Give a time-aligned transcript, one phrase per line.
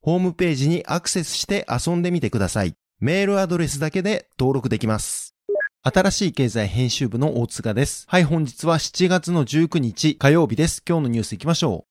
[0.00, 2.74] ホームページにアクセスして遊んでみてください。
[3.00, 5.34] メールアドレスだけで登録できます。
[5.82, 8.04] 新しい経済編集部の大塚です。
[8.08, 10.82] はい、本日は7月の19日火曜日です。
[10.86, 11.86] 今日のニュース行きましょ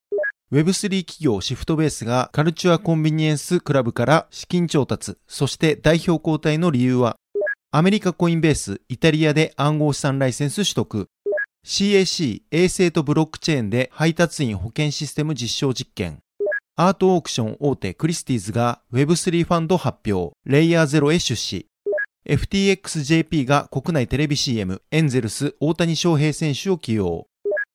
[0.51, 0.55] う。
[0.55, 7.17] Web3 企業シフトベースがカルチュアコンビニエンスクラブから資金調達、そして代表交代の理由は、
[7.71, 11.09] アメリカコインベース、イタリアで暗号資産ライセンス取得、
[11.65, 16.19] CAC、衛星とブロックチェーンで配達員保険システム実証実験、
[16.79, 21.65] アートオークション大手クリスティーズが Web3 ファンド発表、レイヤーゼロへ出資、
[22.29, 27.25] FTXJP が国内テレビ CM、エンゼルス大谷翔平選手を起用、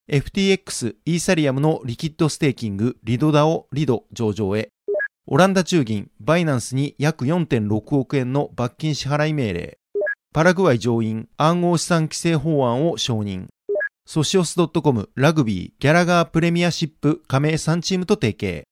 [0.09, 4.69] FTX イーサリアムのリキッドステーキングリドダオリド上場へ。
[5.27, 9.79] オランダ中銀バイナンスに約4.6億円の罰金支払い命令。
[10.33, 13.49] パラグアイ上院暗号資産規制法案を承認。
[14.07, 18.63] ソシオス .com ラグビーギャラガープレミアシップ加盟3チームと提携。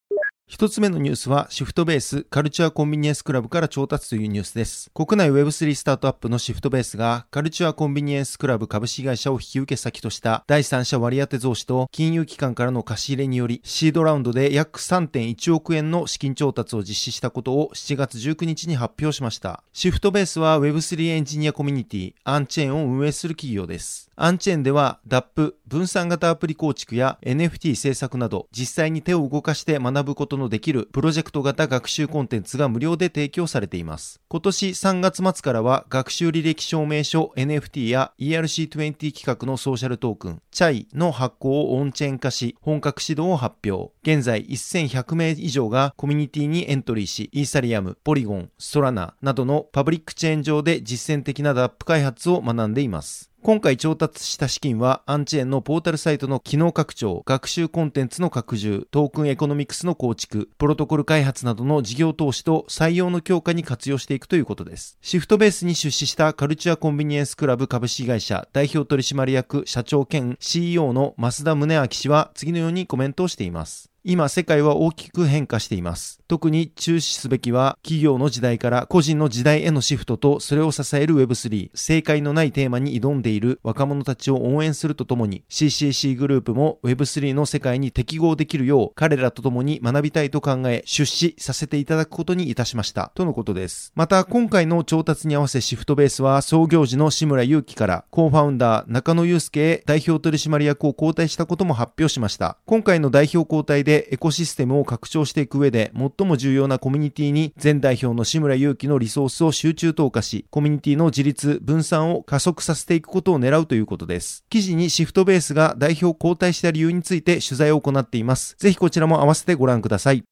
[0.50, 4.90] 一つ目のニュースはシフトベースカルチュアコンビニエンスクラブから調達というニュースです。
[4.92, 19.62] 国内 Web3 スタートアップのシフトベースがカルチュアコンビニエンスクラブ株式会社を引き受け先とした第三者割当増資と金融機関からの貸し入れによりシードラウンドで約3.1億円の資金調達を実施したことを7月19日に発表しました。
[19.72, 24.09] シフトベースは Web3 エンジニアコミュニティアンチェーンを運営する企業です。
[24.22, 34.20] アンチェーンでは DAP 分散型アプリ構築や NFT 制作など実際に手を動かして学ぶことのできるプロジェクト型学習コンテンツが無料で提供されています。
[34.28, 43.90] 今年3月末からは学習履歴証明書 NFT や ERC20 企画のソーシャルトークン CHAI の発行をオンチェーン化し本格始動を発表。
[44.02, 53.29] 現在1100名以上がコミュニティにエントリーしイーサリアム、ポリゴン、ソラナなどのパブリックチェーン上で実践的な DApp 開発を学んでいます。
[53.42, 64.98] 今回調達した資金はアンチェーンのポータルサイトの機能拡張、学習コンテンツの拡充、トークンエコノミクスの構築、プロトコル開発などの事業投資と採用の強化に活用していくということです。
[65.00, 73.89] シフトベースに出資したカルチュアコンビニエンスクラブ株式会社代表取締役社長兼 CEO の増田宗昭氏は次のようにコメントをしています。
[74.02, 76.20] 今世界は大きく変化しています。
[76.26, 93.12] 特に注視すべきは企業の時代から個人の時代へのシフトとそれを支える Web3、正解のないテーマに挑んでいる若者たちを応援するとともに CCC グループも Web3 の世界に適合できるよう彼らと共に学びたいと考え出資させていただくことにいたしました。
[93.14, 93.92] とのことです。
[93.94, 102.56] また今回の調達に合わせシフトベースは創業時の志村祐樹からコーファウンダー中野祐介へ代表取締役を交代したことも発表しました。
[102.64, 114.44] 今回の代表交代でエコシステムを拡張していく上で最も重要なコミュニティに前代表の志村祐樹のリソースを集中投下し、コミュニティの自立、分散を加速させていくことを狙うということです。
[114.50, 118.56] 記事にシフトベースが代表交代した理由について取材を行っています。
[118.58, 120.24] ぜひこちらも合わせてご覧ください。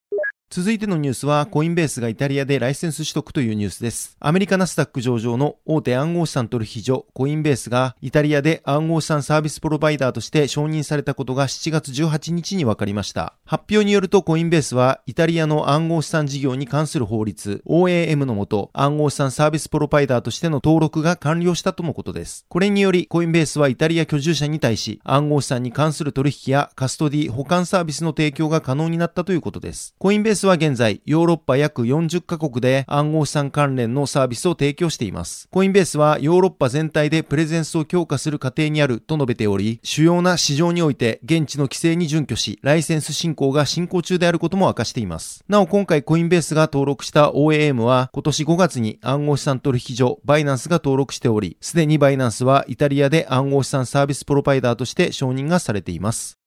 [0.50, 4.16] 続いてのニュースは、コインベースがイタリアでライセンス取得というニュースです。
[4.18, 13.34] アメリカナスダック上場の大手暗号資産取引所、コインベースがイタリアで暗号資産サービスプロバイダーとして承認されたことが7月18日に分かりました。
[13.44, 22.46] 発表によるとコインベースは、イタリアの暗号資産事業に関する法律、OAM のもと、暗号資産サービスプロバイダーとしての登録が完了したとのことです。
[22.48, 29.94] これにより、コインベースはイタリア居住者に対し、暗号資産に関する取引やカストディ、保管サービスの提供が可能になったということです。
[29.98, 35.49] コインベーススは現在、ヨーロッパ約40カ国で暗号資産関連のサービスを提供しています。
[35.50, 45.44] コインベースはヨーロッパ全体でプレゼンスを強化する過程にあると述べており、主要な市場において現地の規制に準拠し、ライセンス進行が進行中であることも明かしています。
[45.49, 56.38] なお今回コインベースが登録した OAM は今年5月に暗号資産取引所バイナンスが登録しており、すでにバイナンスはイタリアで暗号資産サービスプロバイダーとして承認がされています。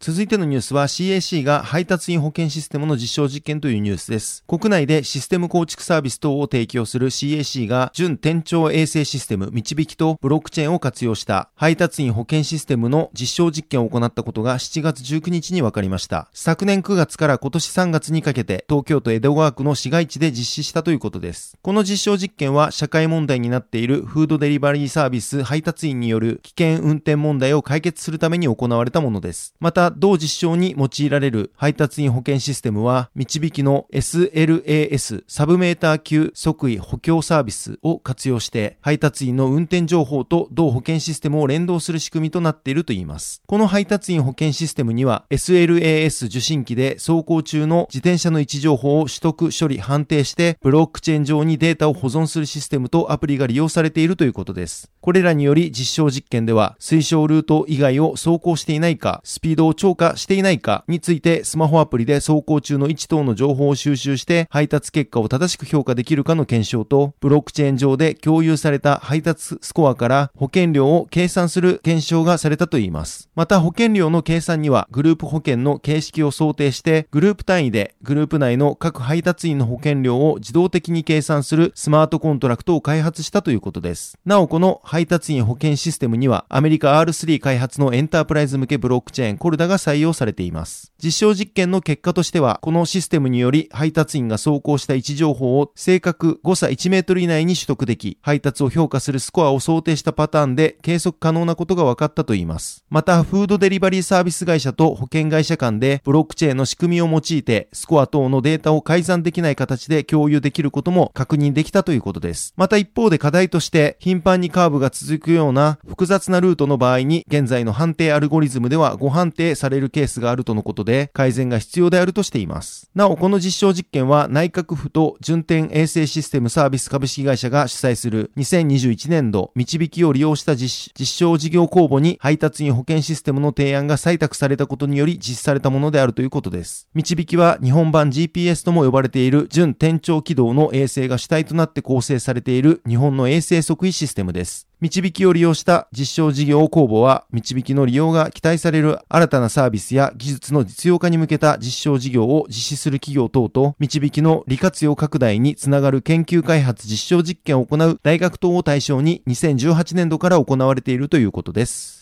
[0.00, 4.44] 続いてのニュースは CAC が配達員保険システムの実証実験というニュースです。
[4.46, 16.28] 国内でシステム構築サービス等を提供する CAC が準店長衛星システム導きとブロックチェーンを活用した配達員保険システムの実証実験を行ったことが7月19日に分かりました。
[16.32, 21.58] 昨年9月から今年3月にかけて東京都江戸川区の市街地で実施したということです。
[21.60, 29.56] この実証実験は社会問題になっているフードデリバリーサービス配達員による危険運転問題を解決するために行われたものです。
[29.58, 43.42] また、同実証に用いられる配達員保険システムは、導きの SLAS サブメーター級即位補強サービスを活用して、配達員の運転情報と同保険システムを連動する仕組みとなっているといいます。
[43.46, 54.90] この配達員保険システムには、SLAS 受信機で走行中の自転車の位置情報を取得、処理、判定して、ブロックチェーン上にデータを保存するシステムとアプリが利用されているということです。
[55.00, 73.30] これらにより実証実験では、推奨ルート以外を走行していないか、スピードを超過していないかについてスマホアプリで走行中の位置等の情報を収集して配達結果を正しく評価できるかの検証と、ブロックチェーン上で共有された配達スコアから保険料を計算する検証がされたといいます。
[73.34, 84.18] また保険料の計算にはグループ保険の形式を想定してグループ単位でグループ内の各配達員の保険料を自動的に計算するスマートコントラクトを開発したということです。
[84.24, 90.92] なおこの配達員保険システムにはアメリカ R3 開発のエンタープライズ向けブロックチェーンコルダが採用されています。。
[91.02, 102.84] 実証実験の結果としては、このシステムにより配達員が走行した位置情報を正確誤差1メートル以内に取得でき、配達を評価するスコアを想定したパターンで計測可能なことが分かったといいます。
[102.90, 112.54] また、フードデリバリーサービス会社と保険会社間でブロックチェーンの仕組みを用いて、スコア等のデータを改ざんできない形で共有できることも確認できたということです。
[112.56, 122.90] また一方で課題として、頻繁にカーブが続くような複雑なルートの場合に、現在の判定アルゴリズムでは誤判定されるケースがあるとのことで、改善が必要であるとしています。
[122.94, 136.88] なお、この実証実験は内閣府と順天衛生システムサービス株式会社が主催する2021年度導きを利用した実実証事業公募に配達員保険システムの提案が採択されたことにより実施されたものであるということです。
[136.94, 144.68] 導きは日本版 GPS とも呼ばれている準天頂軌道の衛星が主体となって構成されている日本の衛星測位システムです。
[144.80, 161.97] 導きを利用した実証事業公募は、導きの利用が期待される新たなサービスや技術の実用化に向けた実証事業を実施する企業等と、導きの利活用拡大につながる研究開発実証実験を行う大学等を対象に2018年度から行われているということです。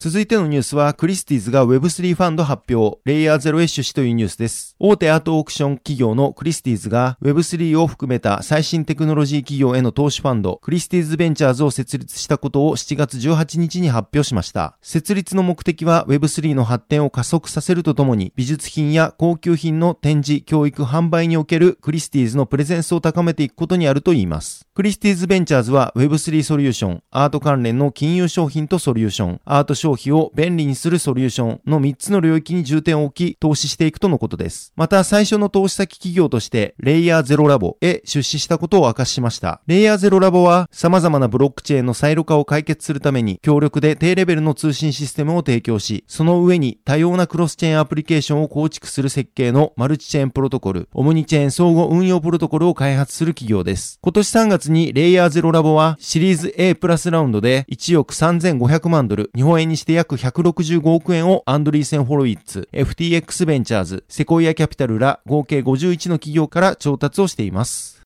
[0.00, 4.76] 続いてのニュースは、クリスティーズが Web3 ファンド発表、レイヤーゼロエッシュ氏というニュースです。
[4.78, 14.78] 大手アートオークション企業のクリスティーズが Web3 を含めた最新テクノロジー企業への投資ファンド、クリスティーズベンチャーズを設立したことを7月18日に発表しました。
[14.82, 24.64] 設立の目的は Web3 の発展を加速させるとともに、美術品や高級品の展示、教育、販売におけるクリスティーズのプレゼンスを高めていくことにあるといいます。
[24.76, 34.72] クリスティーズベンチャーズは Web3 ソリューション、アート関連の金融商品とソリューション、アート商消費を便利にするソリューションの3つの領域に重点を置き、投資していくとのことです。
[34.76, 39.62] また、最初の投資先企業として、レイヤーゼロラボへ出資したことを明かしました。
[39.66, 53.98] レイヤーゼロラボは、様々なブロックチェーンのサイロ化を解決するために、強力で低レベルの通信システムを提供し、その上に多様なクロスチェーンアプリケーションを構築する設計のマルチチェーンプロトコル、オムニチェーン相互運用プロトコルを開発する企業です。
[54.02, 67.97] 今年3月にレイヤーゼロラボはシリーズ A プラスラウンドで1億3500万ドル、日本円にして約165億円をアンドリーセン・ホロイッツ、FTX ベンチャーズ、セコイアキャピタルら合計51の企業から調達をしています。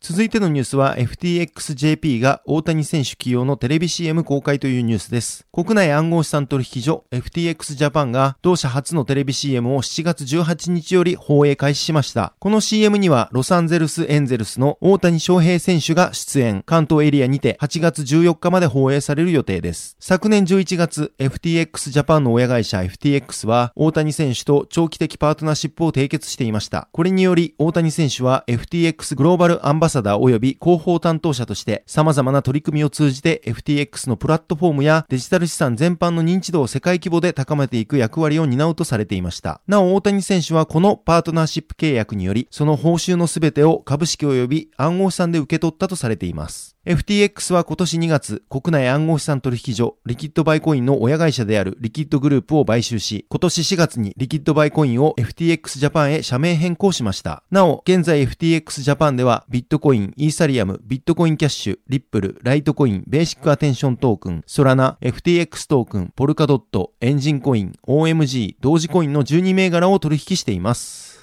[0.00, 5.44] 続いてのニュースは FTXJP が大谷選手起用のテレビ CM 公開というニュースです。
[5.52, 12.32] 国内暗号資産取引所 FTX Japan が同社初のテレビ CM を7月18日より放映開始しました。
[12.38, 19.96] この CM にはロサンゼルスエンゼルスの大谷翔平選手が出演、関東エリアにて8月14日まで放映される予定です。
[19.98, 26.88] 昨年11月 FTX Japan の親会社 FTX は大谷選手と長期的パートナーシップを締結していました。
[26.92, 39.62] これにより大谷選手は FTX グローバルアンババサダー及び広報担当者として様々な取り組みを通じて FTX のプラットフォームやデジタル資産全般の認知度を世界規模で高めていく役割を担うとされていました。
[39.66, 46.77] なお大谷選手はこのパートナーシップ契約によりその報酬のすべてを株式及び暗号資産で受け取ったとされています。
[46.88, 57.42] FTX は今年2月、国内暗号資産取引所、リキッドバイコインの親会社であるリキッドグループを買収し、今年4月にリキッドバイコインを FTX ジャパンへ社名変更しました。
[57.50, 71.17] なお、現在 FTX ジャパンではビットコイン、イーサリアム、ビットコインキャッシュ、リップル、ライトコイン、ベーシックアテンショントークン、ソラナ、FTX トークン、ポルカドット、エンジンコイン、OMG、ドージコインの12銘柄を取引しています。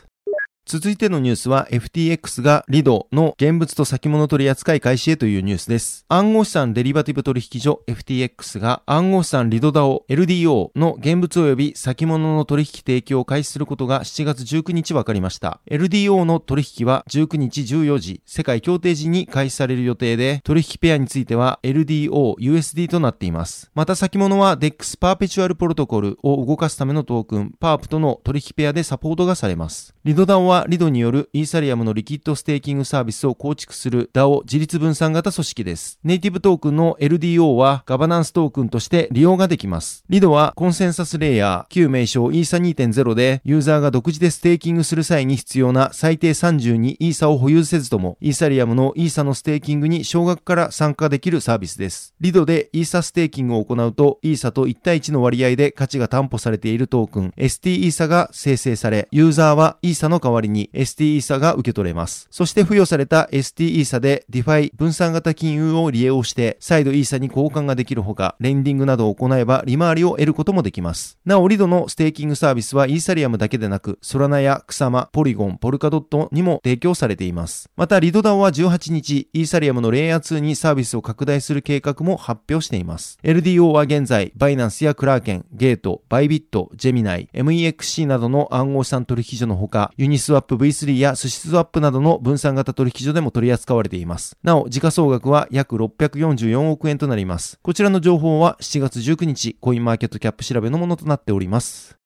[0.67, 6.05] 続いてのニュースは FTX がリドの現物と先物取扱い開始へというニュースです。
[6.09, 15.61] 暗号資産デリバティブ取引所 FTX が暗号資産リドダオ LDO の現物及び先物の取引提供を開始することが7月19日分かりました。
[15.69, 23.69] LDO の取引は19日14時、世界協定時に開始される予定で、取引ペアについては LDO、USD となっています。
[23.75, 29.93] また先物は DEX パーペチュアルプロトコルを動かすためのトークン、パープとの取引ペアでサポートがされます。
[30.03, 35.99] リドダオははリドによるイーサリアムのリキッドステーキングサービスを構築する DAO 自律分散型組織です。
[36.03, 40.05] ネイティブトークンの LDO はガバナンストークンとして利用ができます。
[40.07, 52.13] リドはコンセンサスレイヤー、旧名称イーサ2.0でユーザーが独自でステーキングする際に必要な最低32イーサを保有せずともイーサリアムのイーサのステーキングに少額から参加できるサービスです。
[52.21, 62.27] リドでイーサステーキングを行うとイーサと1対1の割合で価値が担保されているトークン ST イーサが生成されユーザーはイーサの代わりに ST イーサが受け取れます。
[62.31, 71.17] そして付与された ST イーサで DeFi 分散型金融を利用して再度イーサに交換ができるほか、レンディングなどを行えば利回りを得ることもできます。
[71.25, 77.69] なお、リドのステーキングサービスはイーサリアムだけでなく、ソラナやクサマ、ポリゴン、ポルカドットにも提供されています。
[77.75, 83.17] また、リドダオは18日、イーサリアムのレイヤー2にサービスを拡大する計画も発表しています。
[83.23, 94.37] LDO は現在、バイナンスやクラーケン、ゲート、バイビット、ジェミナイ、MEXC などの暗号資産取引所のほか、ユニスワップ V3 やスシスワップなどの分散型取引所でも取り扱われています。
[94.43, 97.59] なお、時価総額は約644億円となります。
[97.63, 101.97] こちらの情報は7月19日、コインマーケットキャップ調べのものとなっております。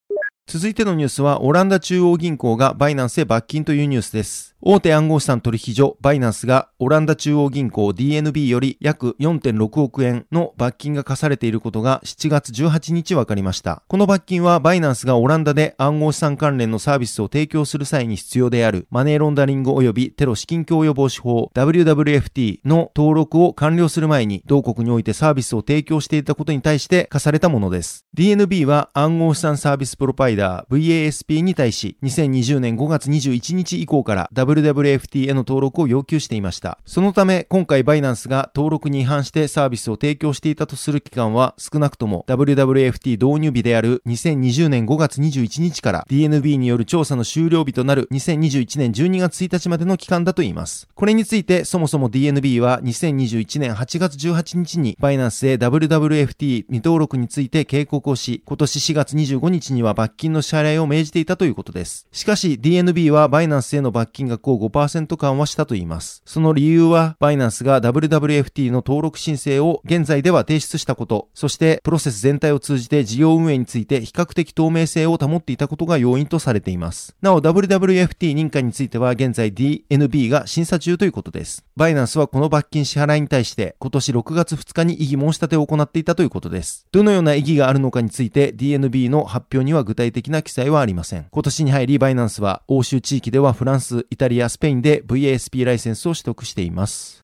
[0.51, 4.55] 続いてのニュースは、オランダ中央銀行がバイナンスへ罰金というニュースです。
[4.61, 13.83] 大手暗号資産取引所バイナンスがオランダ中央銀行 DNB より約4.6億円の罰金が課されていることが7月18日分かりました。
[13.87, 28.05] この罰金はバイナンスがオランダで暗号資産関連のサービスを提供する際に必要であるマネーロンダリング及びテロ資金供与防止法 WWFT の登録を完了する前に同国においてサービスを提供していたことに対して課されたものです。
[28.17, 36.79] DNB は暗号資産サービスプロバイダー VASP に対し2020年5月21日以降から WWFT への登録を要求していました。
[36.85, 50.87] そのため、今回バイナンスが登録に違反してサービスを提供していたとする期間は、少なくとも WWFT 導入日である2020年5月21日から DNB による調査の終了日となる2021年12月1日までの期間だといいます。
[50.95, 62.07] これについて、そもそも DNB は2021年8月18日にバイナンスへ WWFT 未登録について警告をし、今年4月25日には罰金金の支払いを命じていたということです。
[62.11, 66.21] しかし DNB はバイナンスへの罰金額を5%緩和したといいます。
[66.25, 77.15] その理由は、バイナンスが WWFT の登録申請を現在では提出したこと、そしてプロセス全体を通じて事業運営について比較的透明性を保っていたことが要因とされています。
[77.21, 81.65] なお WWFT 認可については現在 DNB が審査中ということです。
[81.75, 86.85] バイナンスはこの罰金支払いに対して今年6月2日に異議申し立てを行っていたということです。
[86.91, 91.27] どのような異議があるのかについて DNB の発表には具体的的な記載はありません。
[91.31, 97.23] 今年に入りバイナンスは欧州地域ではフランス、イタリア、スペインで VASP ライセンスを取得しています。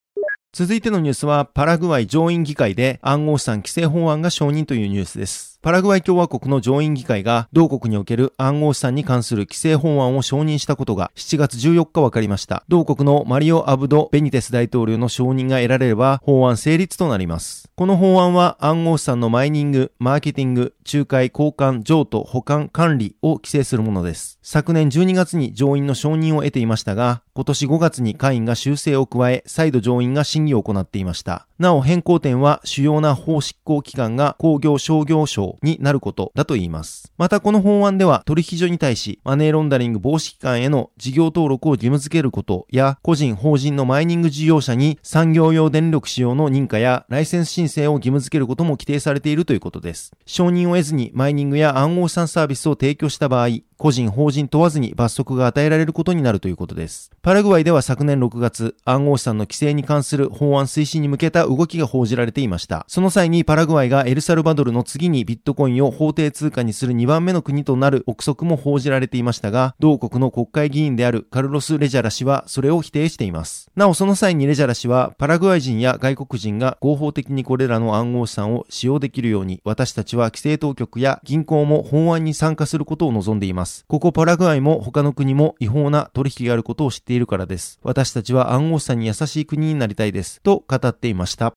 [0.53, 5.54] 続いてのニュースは、パラグアイ上院議会で暗号資産規制法案が承認というニュースです。
[5.65, 12.63] パラグアイ共和国の上院議会が同国における暗号資産に関する規制法案を承認したことが7月14日分かりました。
[12.67, 17.67] 同国のマリオ・アブド・ベニテス大統領の承認が得られれば法案成立となります。
[17.75, 24.37] この法案は暗号資産のマイニング、マーケティング、仲介、交換、譲渡、保管、管理を規制するものです。
[24.43, 31.47] 昨年12月に上院の承認を得ていましたが、今年5月に会員が修正を加え、再度上院が審議を行っていました。
[31.57, 37.13] なお変更点は主要な法執行機関が工業商業省になることだと言います。
[37.17, 50.11] またこの法案では取引所に対しマネーロンダリング防止機関への事業登録を義務付けることや個人法人のマイニング事業者に産業用電力使用の認可やライセンス申請を義務付けることも規定されているということです。
[50.25, 53.47] 承認を得ずにマイニングや暗号資産サービスを提供した場合、
[53.77, 57.11] 個人、法人問わずに罰則が与えられることになるということです。
[57.21, 62.85] パラグアイでは昨年6月、暗号資産の規制に関する法案推進に向けた動きが報じられていました。
[62.87, 73.69] その際にパラグアイがエルサルバドルの次にビットコインを法定通貨にする2番目の国となる憶測も報じられていましたが、同国の国会議員であるカルロス・レジャラ氏はそれを否定しています。
[73.75, 83.64] なおその際にレジャラ氏は、パラグアイ人や外国人が合法的にこれらの暗号資産を使用できるように、私たちは規制当局や銀行も法案に参加することを望んでいます。
[83.87, 87.79] ここパラグ具合も他の国も違法な取引があることを知っているからです。
[87.81, 90.39] 私たちは暗号資産に優しい国になりたいです。
[90.41, 91.53] と語っていました。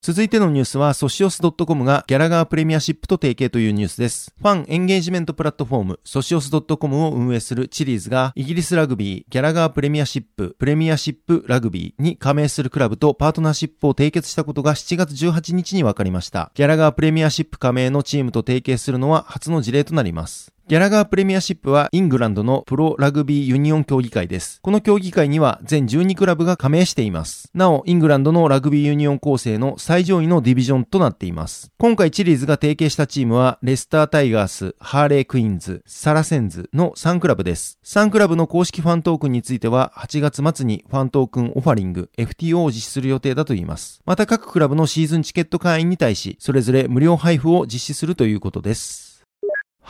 [0.00, 4.32] 続いてのニュースは、ソシオス .com がギャラガープレミアシップと提携というニュースです。
[4.40, 16.52] ファンエンゲージメントプラットフォーム、ソシオス .com を運営するチリーズが、イギリスラグビー、ギャラガープレミアシップ、プレミアシップラグビーに加盟するクラブとパートナーシップを締結したことが7月18日に分かりました。
[16.54, 20.52] ギャラガープレミアシップ加盟のチームと提携するのは初の事例となります。
[20.68, 24.60] ギャラガープレミアシップはイングランドのプロラグビーユニオン協議会です。
[24.60, 27.50] この協議会には全12クラブが加盟しています。
[27.54, 31.72] なお、イングランドのラグビーユニオン構成の最上位のディビジョンとなっています。
[31.78, 37.78] 今回チリーズが提携したチームは、レスタータイガース、ハーレークイーンズ、サラセンズの3クラブです。
[37.86, 44.02] 3クラブの公式ファントークンについては、8月末にファントークンオファリング、FTO を実施する予定だといいます。
[44.04, 49.07] また各クラブのシーズンチケット会員に対し、それぞれ無料配布を実施するということです。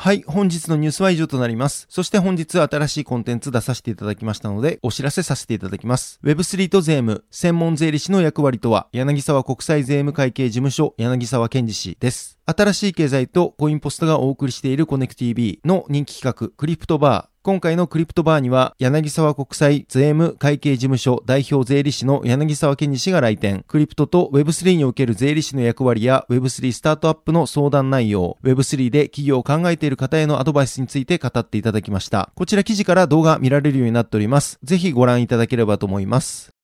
[0.01, 1.89] はい、本日のニュースは以上となります。
[1.91, 6.21] そして本日新しいコンテンツ出させていただきましたので、お知らせさせていただきます。
[6.23, 12.39] Web3 と税務、専門税理士の役割とは、柳沢国際税務会計事務所柳沢健二氏です。
[12.47, 17.28] 新しい経済とコインポストがお送りしているコネク TV の人気企画、クリプトバー。
[17.43, 23.65] 今回のクリプトバーには、柳沢国際税務会計事務所代表税理士の柳沢健二氏が来店。
[23.67, 32.31] クリプトと Web3 における税理士の役割や Web3 スタートアップの相談内容、Web3 で企業を考えている方へのアドバイスについて語っていただきました。
[32.35, 34.59] こちら記事から動画見られるようになっております。
[34.63, 36.58] ぜひご覧いただければと思います。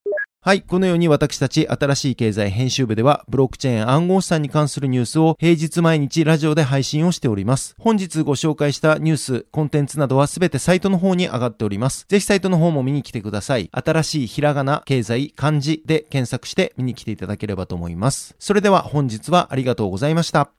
[0.46, 0.60] はい。
[0.60, 7.74] このように私たち新しい経済編集部では、ブロックチェーン暗号資産に関するニュースを平日毎日ラジオで配信をしております。
[7.78, 12.04] 本日ご紹介したニュース、コンテンツなどはすべてサイトの方に上がっております。
[12.10, 13.70] ぜひサイトの方も見に来てください。
[13.72, 18.36] 新しいひらがな、経済、漢字で検索して見に来ていただければと思います。
[18.38, 20.50] それでは本日はありがとうございました。